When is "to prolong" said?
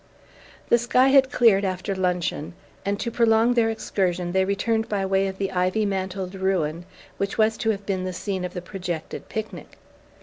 2.99-3.53